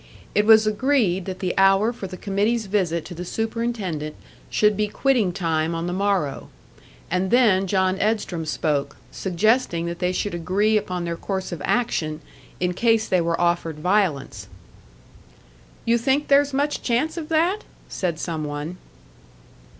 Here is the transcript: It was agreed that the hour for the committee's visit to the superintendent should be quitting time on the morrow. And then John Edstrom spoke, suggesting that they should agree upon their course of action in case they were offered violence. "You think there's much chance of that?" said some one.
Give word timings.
It 0.33 0.47
was 0.47 0.65
agreed 0.65 1.25
that 1.25 1.41
the 1.41 1.55
hour 1.59 1.93
for 1.93 2.07
the 2.07 2.17
committee's 2.17 2.65
visit 2.65 3.05
to 3.05 3.13
the 3.13 3.23
superintendent 3.23 4.15
should 4.49 4.75
be 4.75 4.87
quitting 4.87 5.31
time 5.31 5.75
on 5.75 5.85
the 5.85 5.93
morrow. 5.93 6.49
And 7.11 7.29
then 7.29 7.67
John 7.67 7.99
Edstrom 7.99 8.47
spoke, 8.47 8.97
suggesting 9.11 9.85
that 9.85 9.99
they 9.99 10.11
should 10.11 10.33
agree 10.33 10.75
upon 10.75 11.05
their 11.05 11.17
course 11.17 11.51
of 11.51 11.61
action 11.63 12.21
in 12.59 12.73
case 12.73 13.07
they 13.07 13.21
were 13.21 13.39
offered 13.39 13.77
violence. 13.77 14.47
"You 15.85 15.99
think 15.99 16.29
there's 16.29 16.51
much 16.51 16.81
chance 16.81 17.15
of 17.15 17.29
that?" 17.29 17.63
said 17.87 18.17
some 18.19 18.43
one. 18.43 18.77